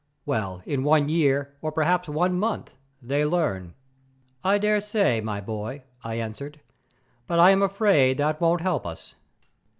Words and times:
Well, 0.25 0.63
in 0.65 0.83
one 0.83 1.09
year, 1.09 1.53
or 1.61 1.71
perhaps 1.71 2.09
one 2.09 2.33
month, 2.39 2.73
they 3.03 3.23
learn." 3.23 3.75
"I 4.43 4.57
daresay, 4.57 5.21
my 5.21 5.41
boy," 5.41 5.83
I 6.03 6.15
answered, 6.15 6.59
"but 7.27 7.37
I 7.37 7.51
am 7.51 7.61
afraid 7.61 8.17
that 8.17 8.41
won't 8.41 8.61
help 8.61 8.87
us." 8.87 9.13